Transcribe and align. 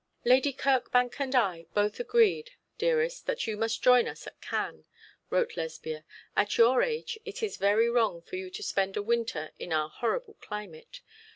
'Lady 0.25 0.51
Kirkbank 0.51 1.19
and 1.21 1.35
I 1.35 1.59
are 1.59 1.63
both 1.75 1.99
agreed, 1.99 2.49
dearest, 2.79 3.27
that 3.27 3.45
you 3.45 3.55
must 3.55 3.83
join 3.83 4.07
us 4.07 4.25
at 4.25 4.41
Cannes,' 4.41 4.85
wrote 5.29 5.55
Lesbia. 5.55 6.05
'At 6.35 6.57
your 6.57 6.81
age 6.81 7.19
it 7.23 7.43
is 7.43 7.57
very 7.57 7.87
wrong 7.87 8.17
of 8.17 8.33
you 8.33 8.49
to 8.49 8.63
spend 8.63 8.97
a 8.97 9.03
winter 9.03 9.51
in 9.59 9.71
our 9.71 9.89
horrible 9.89 10.37
climate. 10.41 11.01